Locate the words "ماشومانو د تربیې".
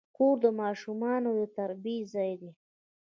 0.61-1.97